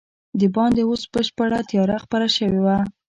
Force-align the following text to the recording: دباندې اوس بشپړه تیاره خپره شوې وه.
دباندې 0.39 0.81
اوس 0.89 1.01
بشپړه 1.13 1.59
تیاره 1.69 1.97
خپره 2.03 2.27
شوې 2.37 2.59
وه. 2.65 2.77